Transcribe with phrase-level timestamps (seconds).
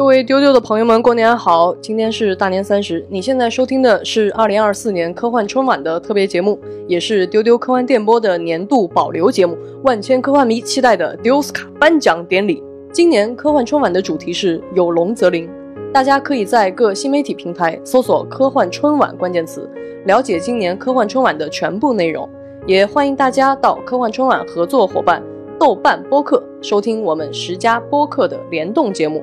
[0.00, 1.74] 各位丢丢的朋友们，过年好！
[1.74, 6.58] 今天是大年三十，你现在收听的是二零二四年科幻春晚的特别节目，
[6.88, 12.64] 也是丢丢科幻电波的年度保留节目，万千科幻迷期待的丢斯卡颁奖典礼。
[12.90, 15.46] 今年科幻春晚的主题是有龙则灵，
[15.92, 19.68] 大家可以在各新媒体平台搜索“科幻春晚”关键词，
[20.06, 22.26] 了解今年科幻春晚的全部内容。
[22.66, 25.22] 也欢迎大家到科幻春晚合作伙伴
[25.58, 29.22] 豆瓣播客收听我们十家播客的联动节目。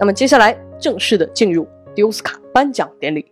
[0.00, 3.30] 那么接下来正式的进入丢斯卡颁奖典礼。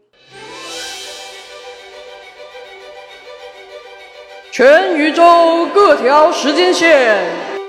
[4.53, 7.25] 全宇宙各条时间线、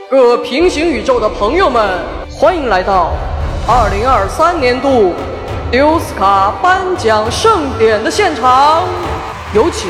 [0.10, 3.14] 各平行宇宙的朋友们，欢迎来到
[3.66, 5.14] 二零二三年度
[5.72, 8.84] 丢斯卡颁奖盛典的现场，
[9.56, 9.90] 有请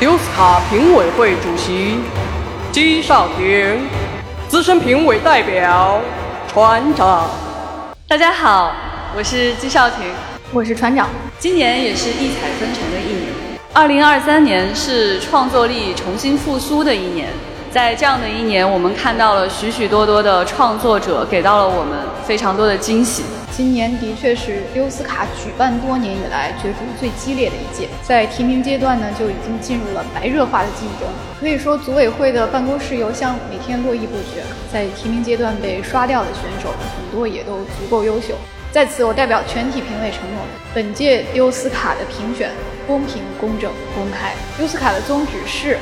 [0.00, 1.98] 丢斯卡评委会主席
[2.72, 3.86] 姬少廷、
[4.48, 6.00] 资深评委代表
[6.48, 7.28] 船长。
[8.08, 8.72] 大家好，
[9.16, 9.98] 我是季少廷，
[10.52, 11.08] 我是船长。
[11.40, 13.32] 今年也是异彩纷呈的一年，
[13.72, 17.30] 二零二三年是创作力重新复苏的一年。
[17.76, 23.22] 在这样的一年，我们看到了许许多多的创作者给到了我们非常多的惊喜。
[23.54, 31.06] 今年的确是丢斯卡举办多年以来角逐最激烈的一届，在提名阶段呢就已经进入了白热化的竞争。
[31.38, 34.42] 可以说，组委会的办公室邮箱每天络绎不绝。
[34.72, 38.28] 在提名阶段被刷掉的选手很多也都足够优秀。
[38.72, 40.40] 在此，我代表全体评委承诺，
[40.72, 42.50] 本届丢斯卡的评选
[42.86, 44.32] 公平、公正、公开。
[44.56, 45.76] 丢斯卡的宗旨是。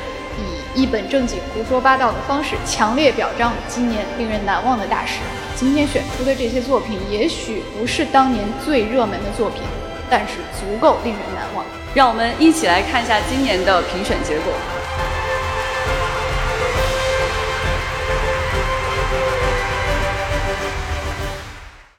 [0.75, 5.19] 一本正经胡说八道的方式，强烈表彰今年令人难忘的大师。
[5.55, 9.61] 今天选出的这些作品，也许不是当年最热门的作品，
[10.09, 11.65] 但是足够令人难忘。
[11.93, 14.53] 让我们一起来看一下今年的评选结果。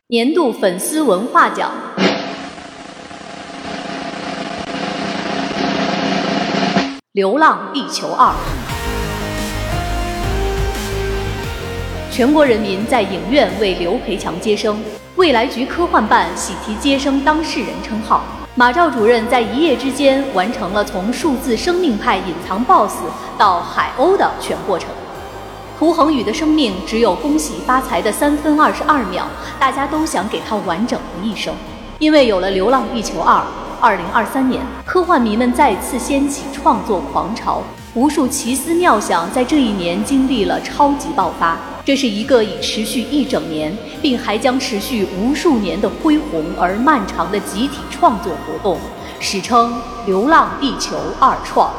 [0.08, 1.72] 年度粉丝文化奖。
[7.16, 8.28] 《流浪地球二》，
[12.14, 14.78] 全国人民在影院为刘培强接生，
[15.14, 18.22] 未来局科幻办喜提接生当事人称号。
[18.54, 22.98] 马兆主任在一夜之间完成了从数字生命派隐藏 BOSS
[23.38, 24.90] 到海鸥的全过程。
[25.78, 29.24] 涂恒宇的生命只有恭喜发财的三分二十二秒，
[29.58, 31.54] 大家都想给他完整的一生，
[31.98, 33.40] 因为有了《流浪地球二》。
[33.78, 37.62] 二零二三年，科幻迷们再次掀起创作狂潮，
[37.94, 41.58] 无数奇思妙想在这一年经历了超级爆发。
[41.84, 48.78] 这是一个已持续一整年，并还将持续无数年的恢宏而漫长的集体创作活动，
[49.20, 49.74] 史称
[50.06, 51.68] 《流浪地球二创》。《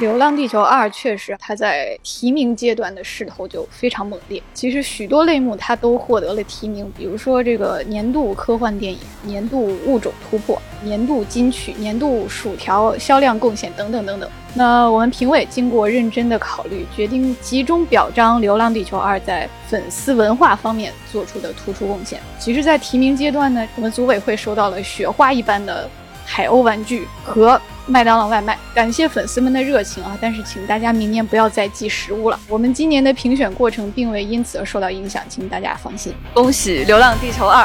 [0.00, 4.42] 流浪地球二》确实，它在提名阶段的势头就非常猛烈。
[4.54, 14.28] 其实许多类目它都获得了提名，比如说这个年度科幻电影、年度物种突破、年度金曲、年度薯条销量贡献等等等等。
[14.54, 22.18] 那我们评委经过认真的考虑，决定集中表彰《流浪地球二》在粉丝文化方面做出的突出贡献。
[22.38, 25.88] 其实，在提名阶段呢，我们组委会收到了雪花一般的
[26.32, 27.60] 海鸥玩具和。
[27.86, 30.16] 麦当劳外卖，感谢粉丝们的热情啊！
[30.20, 32.38] 但是请大家明年不要再寄食物了。
[32.46, 36.14] 我们今年的评选过程并未因此而受到影响，请大家放心。
[36.32, 37.64] 恭喜《流浪地球二》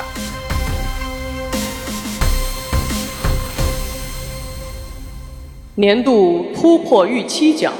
[5.76, 7.72] 年度突破预期奖，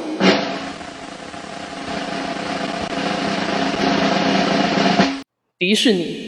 [5.58, 6.25] 迪士尼。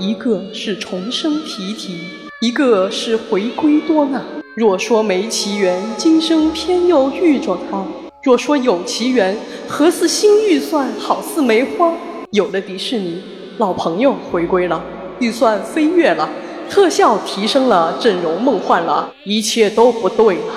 [0.00, 1.98] 一个是重生提提，
[2.40, 4.24] 一个是回归多纳。
[4.56, 7.84] 若说没奇缘，今生偏又遇着他；
[8.22, 9.36] 若说有奇缘，
[9.68, 11.92] 何似新预算，好似梅花。
[12.30, 13.20] 有了迪士尼，
[13.58, 14.82] 老朋友回归了，
[15.18, 16.26] 预算飞跃了，
[16.70, 20.54] 特效提升了，阵容梦幻了，一切都不对了。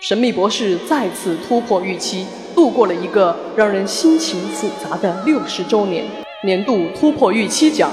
[0.00, 2.24] 神秘博士再次突破预期，
[2.54, 6.04] 度过了一个让人心情复杂的六十周年。
[6.44, 7.90] 年度突破预期奖。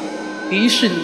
[0.51, 0.95] 迪士尼。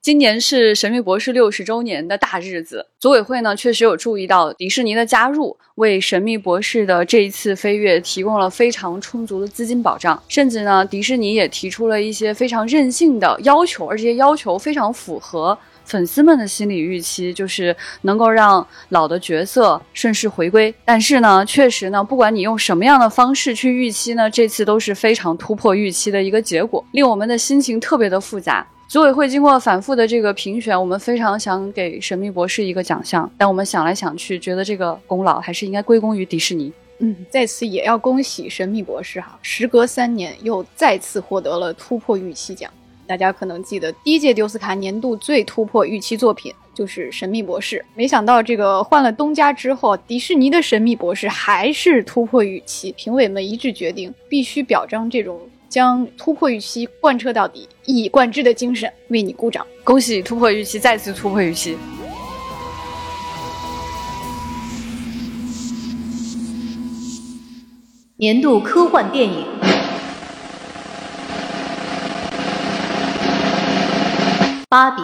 [0.00, 15.58] 今年是《神秘博士》六十周年的大日子，组委会呢确实有注意到迪士尼的加入，为《神秘博士》的这一次飞跃提供了非常充足的资金保障，甚至呢，迪士尼也提出了一些非常任性的要求，而这些要求非常符合。
[15.84, 20.74] 粉丝们的心理预期就是能够让老的角色顺势回归。
[20.84, 28.66] 但是呢，确实呢，不管你用什么样的方式去预期呢，这次都是非常突破预期的一个结果，令我们的心情特别的复杂。
[28.86, 36.72] 组委会经过反复的这个评选，我们非常想给《神秘博士》一个奖项，但我们想来想去，觉得这个功劳还是应该归功于迪士尼。
[36.98, 42.70] 嗯，在此也要恭喜《神秘博士》哈，时隔三年又再次获得了突破预期奖。
[43.06, 59.64] 大家可能记得第一届丢斯卡年度最突破预期作品就是《神秘博士》，没想到这个换了东家之后，迪士尼的《神秘博士》还是突破预期，评委们一致决定必须表彰这种将突破预期贯彻到底、一以贯之的精神，为你鼓掌！
[59.84, 61.76] 恭喜突破预期，再次突破预期。
[68.16, 69.73] 年度科幻电影。
[74.74, 75.02] 芭比。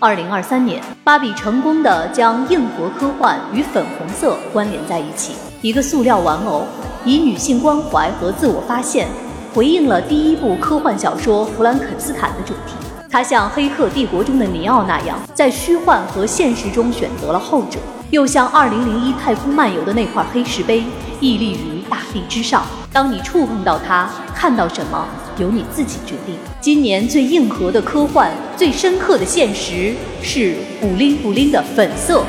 [0.00, 5.36] 二零二三年，芭比成功的将硬核科幻与粉红色关联在一起。
[5.62, 6.66] 一个塑料玩偶，
[7.04, 9.06] 以女性关怀和自我发现，
[9.54, 12.74] 回应了第一部科幻小说《弗兰肯斯坦》的主题。
[13.08, 17.78] 它像《黑客帝国》中的尼奥那样，在虚幻和现实中选择了后者，
[18.10, 20.82] 又像《二零零一太空漫游》的那块黑石碑，
[21.20, 22.64] 屹立于大地之上。
[22.92, 25.06] 当你触碰到它，看到什么？
[25.38, 26.34] 由你自己决定。
[26.60, 32.24] 今年最硬核的科幻，最深刻的现实，是布灵布灵的粉色。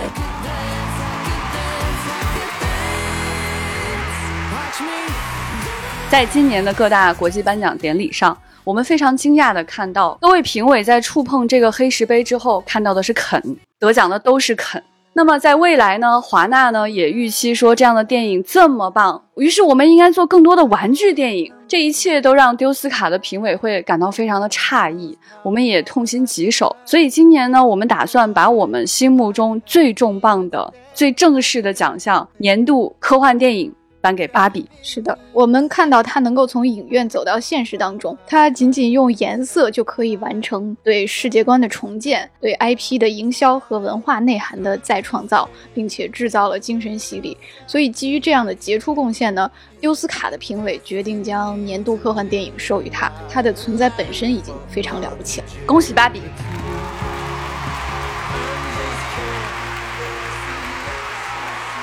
[6.10, 13.42] 在今年的各大国际颁奖典礼上，我们非常惊讶的看到，各位评委在触碰这个黑石碑之后，看到的是肯，
[13.80, 14.82] 得奖的都是肯。
[15.18, 21.52] 那么在未来呢，华纳呢也预期说这样的电影这么棒，于是我们应该做更多的玩具电影。
[21.68, 26.76] 这一切都让丢斯卡的评委会感到非常的诧异，我们也痛心疾首。
[26.86, 33.74] 所以今年呢，我们打算把我们心目中最重磅的、最正式的奖项——年度科幻电影。
[34.02, 34.68] 颁给芭比。
[34.82, 47.38] 是的，我们看到它能够从影院走到现实当中，它仅仅用颜色就可以完成对世界观的重建、对 IP 的营销和文化内涵的再创造，并且制造了精神洗礼。
[47.66, 49.50] 所以，基于这样的杰出贡献呢，
[49.82, 53.12] 优斯卡的评委决定将年度科幻电影授予他。
[53.30, 55.48] 它的存在本身已经非常了不起了。
[55.66, 56.22] 恭喜芭比！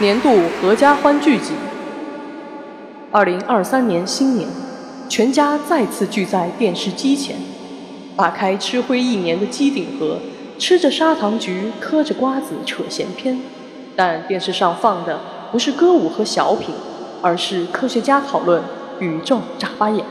[0.00, 1.52] 年度合家欢剧集。
[3.14, 4.48] 二零二三年新年，
[5.08, 7.36] 全家再次聚在电视机前，
[8.16, 10.18] 打开吃灰一年的机顶盒，
[10.58, 13.40] 吃着砂糖橘，嗑着瓜子，扯闲篇。
[13.94, 15.20] 但电视上放的
[15.52, 16.74] 不是歌舞和小品，
[17.22, 18.60] 而是科学家讨论
[18.98, 20.04] 宇宙眨巴眼。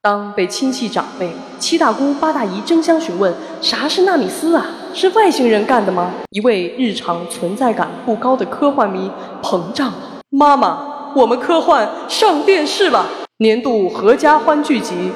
[0.00, 4.64] 当被亲戚长辈、七大姑八大姨争相询问啥是纳米丝啊，
[4.94, 6.12] 是外星人干的吗？
[6.30, 9.10] 一位日常存在感不高的科幻迷
[9.42, 9.98] 膨胀了，
[10.30, 10.93] 妈妈。
[11.16, 13.06] 我们科幻上电视了，
[13.38, 15.12] 年度合家欢剧集，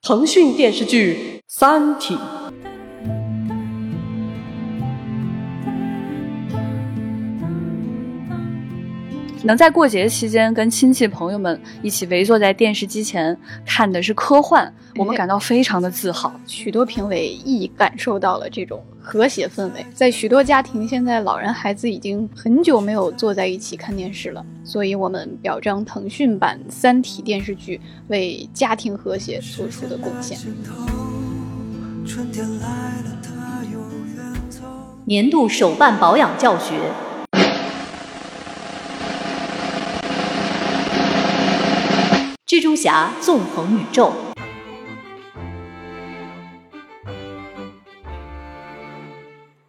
[0.00, 2.16] 腾讯电视剧《三体》。
[9.44, 13.36] 能在过节期间跟亲戚朋友们一起围坐在电视机前
[13.66, 16.32] 看的是科幻，我们感到非常的自豪。
[16.46, 19.84] 许多评委亦感受到了这种和谐氛围。
[19.92, 30.38] 在许多家庭，现在老人孩子已经很久没有坐在一起看电视了，所以我们表彰腾讯版《三体》电视剧为家庭和谐做出的贡献。
[35.04, 36.72] 年度手办保养教学。
[42.54, 44.12] 蜘蛛侠：纵横宇宙。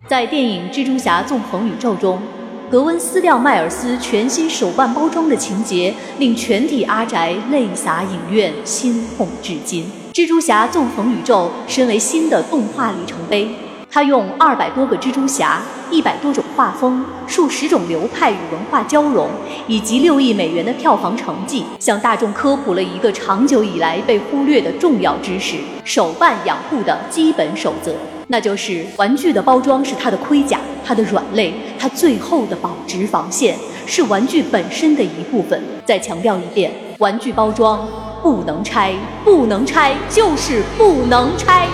[0.08, 2.22] 在电影《蜘蛛侠：纵横宇宙》中，
[2.70, 9.92] 格温·斯廖迈尔斯全新手办包装的情节，令全体阿宅泪洒影院，心痛至今。
[10.13, 13.50] 蜘蛛侠：纵横宇宙身为新的动画里程碑。
[13.96, 19.30] 他用二百多个蜘蛛侠、一百多种画风、数十种流派与文化交融，
[19.68, 27.96] 以及六亿美元的票房成绩，向大众科普了一个长久以来被忽略的重要知识——手办养护的基本守则，
[28.28, 35.58] 那就是玩具的包装是它的盔甲、它的软肋、它最后的保值防线，是玩具本身的一部分。
[35.86, 37.88] 再强调一遍，玩具包装
[38.22, 41.70] 不能拆，不能拆，就是不能拆。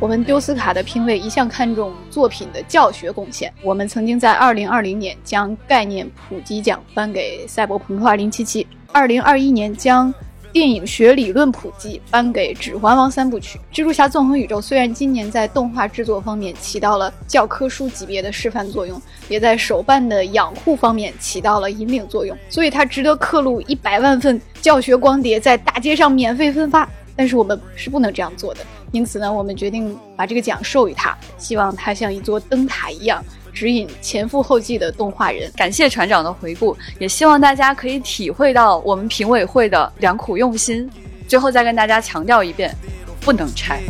[0.00, 3.52] 我们丢斯卡的评委一向看重作品的教学贡献。
[3.62, 8.44] 我们曾经在2020年将概念普及奖颁给《赛博朋克2077》
[8.94, 10.12] ，2021年将
[10.52, 13.60] 电影学理论普及颁给《指环王》三部曲。
[13.76, 26.88] 《蜘蛛侠：纵横宇宙》虽然今年在动画制作方面起到了教科书级别的示范作用，也在手办的养护方面起到了引领作用，所以它值得刻录一百万份教学光碟在大街上免费分发。
[27.16, 28.60] 但是我们是不能这样做的，
[28.92, 35.50] 因此呢，我们决定把这个奖授予他，希望他像一座灯塔一样指引前赴后继的动画人。
[35.56, 40.90] 感谢船长的回顾，也希望大家可以体会到我们评委会的良苦用心。
[41.28, 42.74] 最后再跟大家强调一遍，
[43.20, 43.80] 不能拆。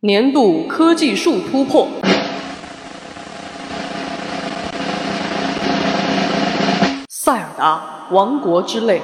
[0.00, 1.88] 年度科技树突破，
[7.08, 9.02] 塞尔达王国之泪。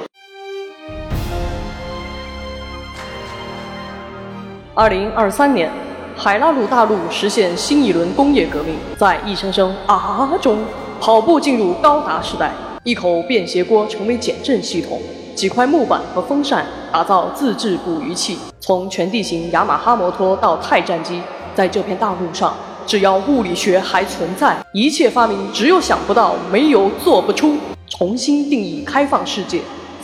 [4.81, 5.69] 二零二三年，
[6.17, 10.57] 海拉鲁大陆实现新一轮工业革命，在一声声啊中
[10.99, 12.51] 跑步进入高达时代。
[12.83, 14.99] 一口便携锅成为减震系统，
[15.35, 18.39] 几块木板和风扇打造自制捕鱼器。
[18.59, 21.21] 从全地形雅马哈摩托到泰战机，
[21.53, 22.51] 在这片大陆上，
[22.87, 27.55] 只要物理学还存在，一切发明只有想不到，没有做不出。
[27.87, 29.61] 重新定义开放世界。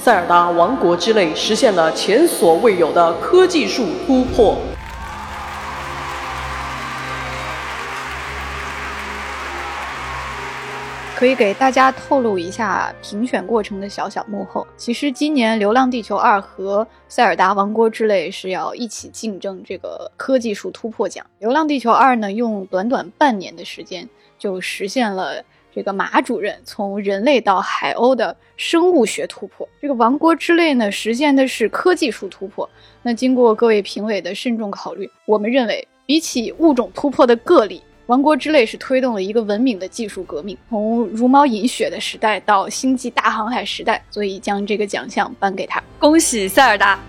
[0.07, 4.57] 塞尔达王国之泪实现了前所未有的科技树突破。
[11.13, 14.65] 可以给大家透露一下评选过程的小小幕后。
[14.77, 21.25] 其实今年《流浪地球二》和《塞尔达王国之泪》是要一起竞争这个科技树突破奖。
[21.39, 24.07] 《流浪地球二》呢，用短短半年的时间
[24.39, 25.43] 就实现了。
[25.77, 32.67] 这个马主任从人类到海鸥的生物学突破，这个王国之泪呢，实现的是科技术突破。
[33.03, 45.79] 那经过各位评委的慎重考虑，我们认为比起物种突破的个例，王国之泪是推动了一个文明的技术革命，从茹毛饮血的时代到星际大航海时代，所以将这个奖项颁给他。
[45.99, 46.99] 恭喜塞尔达！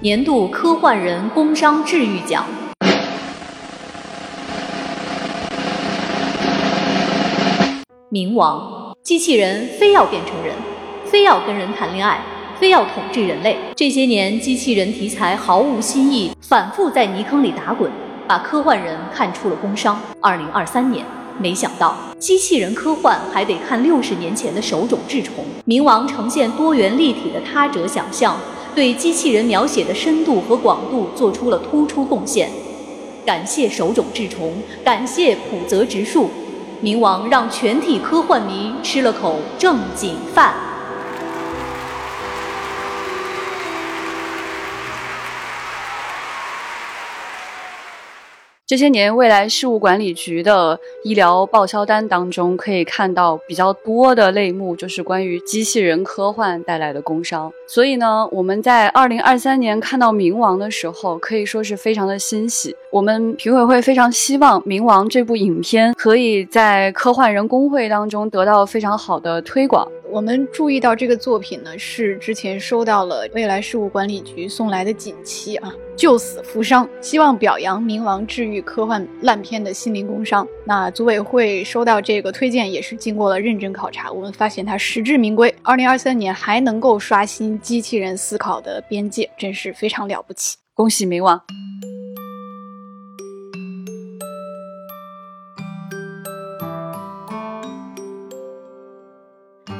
[0.00, 2.46] 年度科幻人工伤治愈奖。
[8.12, 10.54] 冥王机器人非要变成人，
[11.06, 12.22] 非要跟人谈恋爱，
[12.60, 13.56] 非要统治人类。
[13.74, 17.90] 这些年，机器人题材毫无新意，反复在泥坑里打滚，
[18.28, 19.98] 把科幻人看出了工伤。
[20.20, 21.06] 二零二三年，
[21.38, 25.42] 没想到机器人科幻还得看六十年前的手冢治虫。
[25.66, 28.38] 冥王呈现多元立体的他者想象，
[28.74, 32.50] 对机器人描写的深度和广度做出了突出贡献。
[33.24, 34.52] 感谢手冢治虫，
[34.84, 36.28] 感谢浦泽直树。
[36.82, 40.71] 冥王让全体科幻迷吃了口正经饭。
[48.64, 57.52] 这些年，未来事务管理局的医疗报销单当中，可以看到比较多的类目，就是关于机器人科幻带来的工伤。
[57.68, 62.74] 所以呢，我们在二零二三年看到《冥王》的时候，可以说是非常的欣喜。
[62.90, 69.86] 我们评委会非常希望《冥王》这部影片可以在科幻人工会当中得到非常好的推广。
[70.12, 80.46] 我们注意到这个作品呢，是之前收到了未来事务管理局送来的锦旗啊，救死扶伤，希望表扬冥王治愈科幻烂片的心灵工伤。
[80.66, 85.52] 那组委会收到这个推荐也是经过了认真考察，我们发现它实至名归。
[85.62, 90.58] 二零二三年还能够刷新机器人思考的边界，真是非常了不起！
[90.74, 91.40] 恭喜冥王。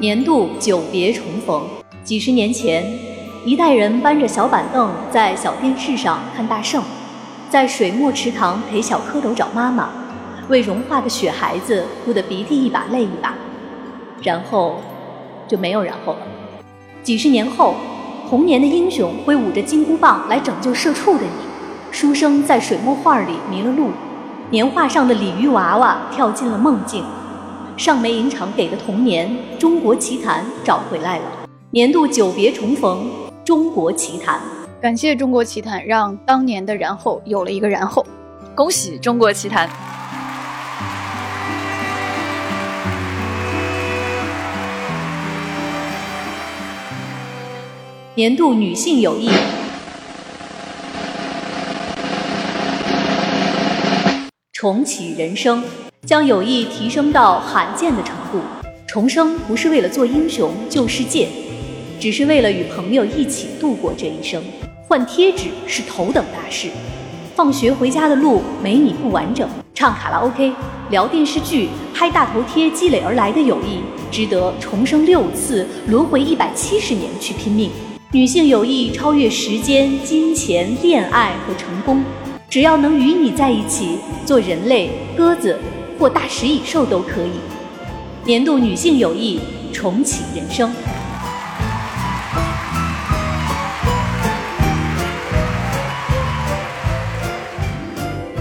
[0.02, 1.62] 年度久别重逢，
[2.02, 2.84] 几十年前，
[3.44, 6.82] 一代人搬着小板凳在小电视上看大圣，
[7.48, 9.90] 在水墨池塘陪小蝌蚪找妈妈，
[10.48, 13.32] 为融化的雪孩子哭得鼻涕一把泪一把，
[14.24, 14.80] 然后
[15.46, 16.22] 就没有然后了。
[17.04, 17.76] 几十年后，
[18.28, 23.90] 童年的英雄挥舞着金箍棒来拯救社畜的你，书生在水墨画里迷了路，
[24.50, 27.04] 年画上的鲤鱼娃娃跳进了梦境。
[27.76, 31.24] 上梅影厂给的童年，中国奇谭找回来了。
[31.70, 33.10] 年度久别重逢，
[33.44, 34.38] 中国奇谭，
[34.80, 38.06] 感谢中国奇谭，让当年的然后有了一个然后。
[38.54, 39.68] 恭喜中国奇谭。
[48.14, 49.30] 年度女性友谊，
[54.52, 55.64] 重启人生。
[56.04, 58.40] 将友谊提升到罕见的程度，
[58.88, 61.28] 重生不是为了做英雄救世界，
[62.00, 64.42] 只是为了与朋友一起度过这一生。
[64.88, 66.68] 换贴纸是头等大事。
[67.36, 69.48] 放学回家的路没你不完整。
[69.74, 70.52] 唱卡拉 OK、
[70.90, 73.78] 聊电视剧、拍大头贴积累而来的友谊，
[74.10, 77.70] 值得重生六次、轮回一百七十年去拼命。
[78.10, 82.02] 女性友谊超越时间、金钱、恋爱和成功，
[82.50, 85.56] 只要能与你在一起，做人类、鸽子
[86.02, 87.30] 或大食蚁兽都可以。
[88.24, 89.38] 年度女性友谊，
[89.72, 90.68] 重启人生。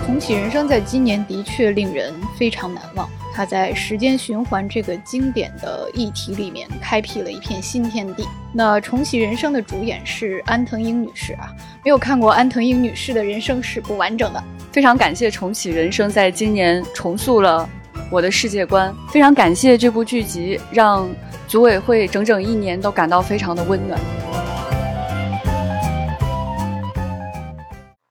[0.04, 3.08] 重启人生在今年的确令人非常难忘。
[3.32, 8.28] 它在时间循环这个经典的议题里面开辟了一片新天地。
[8.52, 11.54] 那重启人生的主演是安藤英女士啊，
[11.86, 14.44] 没有看过安藤英女士的人生是不完整的。
[14.72, 17.68] 非常感谢重启人生在今年重塑了
[18.10, 21.10] 我的世界观，非常感谢这部剧集让
[21.46, 24.00] 组委会整整一年都感到非常的温暖。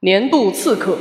[0.00, 0.98] 年度刺客。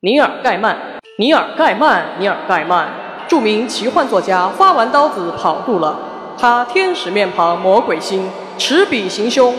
[0.00, 0.76] 尼尔·盖曼，
[1.18, 2.88] 尼尔·盖曼，尼尔·盖曼，
[3.28, 5.96] 著名奇幻作家，发完刀子跑路了。
[6.36, 9.54] 他天使面庞，魔鬼心，持笔行凶，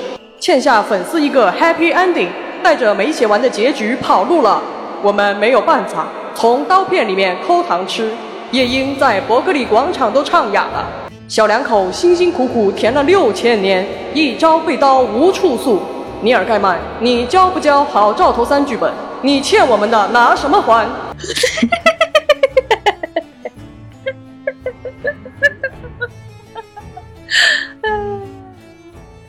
[0.45, 2.27] 欠下粉丝一个 happy ending，
[2.61, 4.61] 带着没写完的结局跑路了。
[5.01, 8.11] 我们没有办法从刀片里面抠糖吃。
[8.51, 10.85] 夜莺在伯克利广场都唱哑了。
[11.27, 13.83] 小两口辛辛苦苦填了六千年，
[14.13, 15.81] 一朝被刀无处诉。
[16.21, 18.93] 尼尔·盖曼，你交不交好兆头三剧本？
[19.23, 20.85] 你欠我们的拿什么还？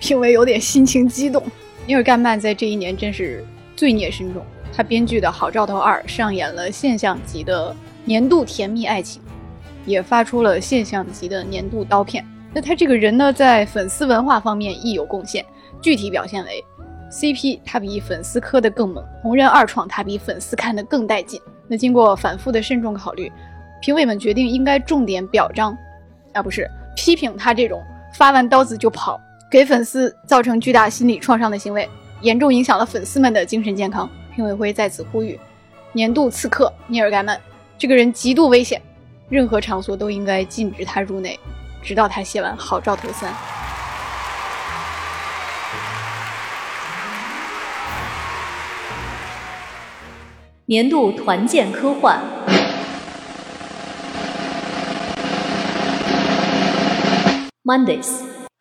[0.06, 1.42] 评委有点心情激动。
[1.84, 3.44] 尼尔·盖曼在这一年真是
[3.74, 4.40] 罪孽深重。
[4.72, 9.20] 他编剧的《好兆头二》上演了现象级的年度甜蜜爱情，
[9.84, 12.24] 也发出了现象级的年度刀片。
[12.54, 15.44] 那他这个人呢，在粉丝文化方面亦有贡献，
[15.82, 16.64] 具体表现为。
[17.10, 21.40] CP 他比粉丝磕的更猛，红人二创他比粉丝看的更带劲。
[21.66, 23.32] 那经过反复的慎重考虑，
[23.82, 25.76] 评委们决定应该重点表彰，
[26.32, 27.82] 啊不是批评他这种
[28.14, 31.88] 发完刀子就跑，给粉丝造成巨大心理创伤的行为，
[32.20, 34.08] 严重影响了粉丝们的精神健康。
[34.34, 35.38] 评委会在此呼吁，
[35.92, 37.40] 年度刺客尼尔盖曼
[37.78, 38.82] 这个人极度危险，
[39.28, 41.38] 任何场所都应该禁止他入内，
[41.82, 43.30] 直到他写完《好兆头三》。
[50.66, 52.20] 年度团建科幻，
[57.64, 58.02] 《Mondays》，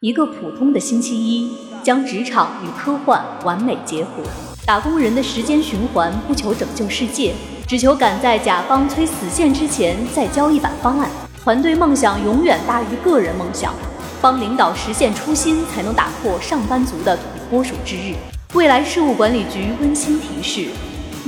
[0.06, 1.50] 一个普通的星期一，
[1.82, 4.22] 将职场与科幻完美结合。
[4.63, 7.34] 打工人的时间循环，不求拯救世界，
[7.68, 11.10] 只求赶在甲方催死线之前再交一版方案。
[11.44, 13.74] 团队梦想永远大于个人梦想，
[14.22, 18.13] 帮领导实现初心，才能打破上班族的土拨鼠之日。
[18.54, 20.70] 未来事务管理局温馨提示，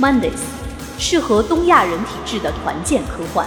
[0.00, 0.30] Mondays》。
[1.00, 3.44] 适合东亚人体质的团建科幻，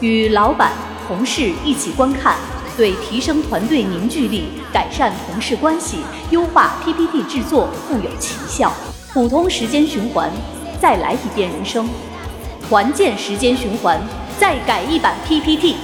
[0.00, 0.72] 与老板、
[1.06, 2.34] 同事一起观看，
[2.76, 8.70] 对提升团队凝聚力、改善同事关系、优化 PPT 制作富有奇效。
[9.12, 10.30] 普通时间循环，
[10.78, 11.86] 再来一遍人生；
[12.68, 13.98] 团建时间循环，
[14.38, 15.76] 再改一版 PPT。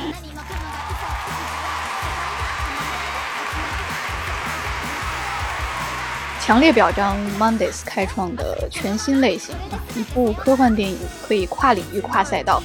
[6.45, 9.55] 强烈表彰 Mondays 开创的全新类型！
[9.97, 12.61] 一部科幻电影可以跨领域、跨赛道，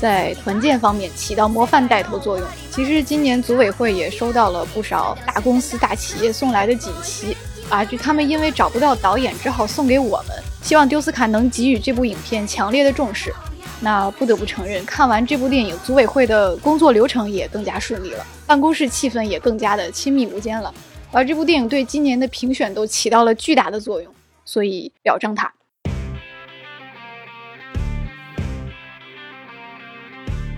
[0.00, 2.46] 在团建方面起到模范带头作用。
[2.70, 7.36] 其实今年组委会也收到了不少大公司、大企业送来的锦旗
[7.68, 10.36] 啊，就他们因为找不到导演，只好送给我们。
[10.62, 13.34] 希望丢斯卡能给予这部影片强烈的重视。
[13.80, 20.72] 那不得不承认，看完这部电影，组委会的工作流程也更加顺利了，办公室气氛也更加的亲密无间了。
[21.12, 24.12] 而这部电影对今年的评选都起到了巨大的作用，
[24.44, 25.52] 所以表彰它。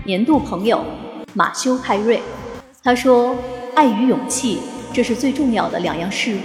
[0.03, 0.83] 年度朋友
[1.35, 2.19] 马修·派瑞，
[2.83, 3.35] 他说
[3.75, 4.57] ：“爱与勇气，
[4.91, 6.39] 这是最重要的两样事物。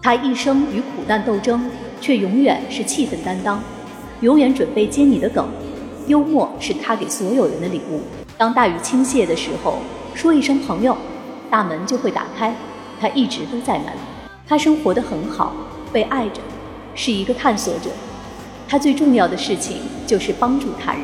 [0.00, 1.70] 他一生与苦难斗争，
[2.00, 3.62] 却永远是气氛担当，
[4.22, 5.46] 永远准备接你的梗。
[6.06, 8.00] 幽默是他给所有人的礼物。
[8.38, 9.80] 当大雨倾泻的时候，
[10.14, 10.96] 说一声朋友，
[11.50, 12.54] 大门就会打开。”
[12.98, 13.98] 他一直都在那里，
[14.48, 15.52] 他生活的很好，
[15.92, 16.40] 被爱着，
[16.94, 17.90] 是一个探索者。
[18.66, 21.02] 他最重要的事情就是帮助他人。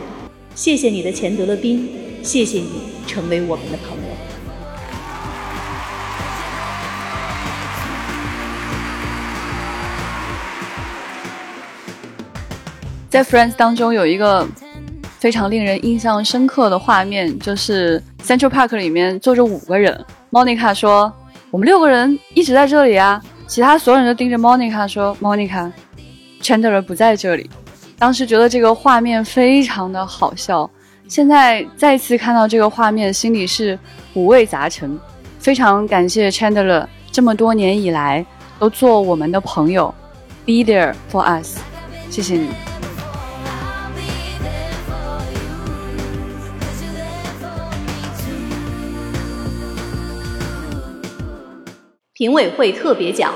[0.58, 1.88] 谢谢你的钱德勒宾，
[2.20, 2.68] 谢谢你
[3.06, 4.02] 成为我们的朋友。
[13.08, 14.44] 在 Friends 当中有一个
[15.20, 20.04] 非常令人印象深刻的画面，就是 Central Park 里面坐着五个人。
[20.32, 21.12] Monica 说
[21.52, 27.48] ：“我们六个人一直在这里啊。”其他所有人都盯着 Monica 说：“Monica，Chandler 不在这里。”
[27.98, 30.70] 当时觉得这个画面非常的好笑。
[31.08, 33.76] 现在再次看到这个画面，心里是
[34.14, 34.98] 五味杂陈。
[35.40, 38.24] 非常感谢 Chandler 这么多年以来
[38.58, 39.92] 都做我们的朋友
[40.46, 41.58] ，Be there for us，
[42.08, 42.50] 谢谢你。
[52.12, 53.32] 评委会特别奖。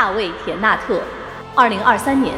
[0.00, 1.02] 大卫·田纳特，
[1.54, 2.34] 二零二三年，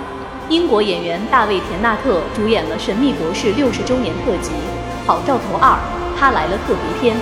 [0.49, 4.51] 英国演员大卫·田纳特主演了《神秘博士》六十周年特辑
[5.07, 5.71] 《好兆头二》，
[6.19, 7.17] 他来了特别篇，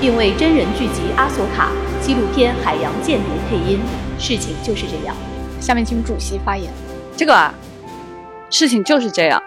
[0.00, 1.68] 并为真人剧集《阿索卡》
[2.02, 3.78] 纪录片《海洋间谍》配音。
[4.18, 5.14] 事情就是这样。
[5.60, 6.72] 下面请主席发言。
[7.14, 7.52] 这个啊，
[8.48, 9.42] 事情就是这样。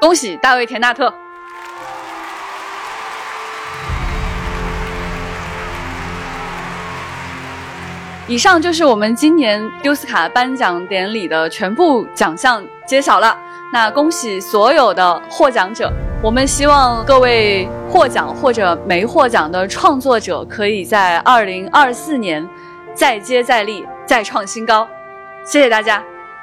[0.00, 1.14] 恭喜大卫·田纳特。
[8.28, 13.36] 以上就是我们今年丢斯卡颁奖典礼的全部奖项揭晓了。
[13.72, 15.92] 那恭喜所有的获奖者！
[16.22, 22.48] 我们希望各位获奖或者没获奖的创作者，可以在二零二四年
[22.94, 24.88] 再接再厉，再创新高。
[25.44, 26.02] 谢谢大家。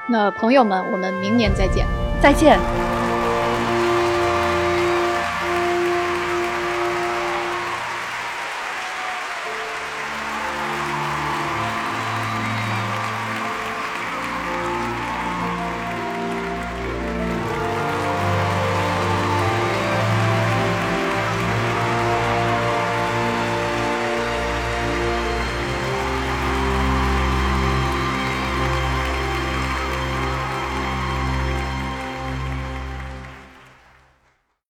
[0.09, 1.85] 那朋友们，我们明年再见。
[2.21, 2.82] 再见。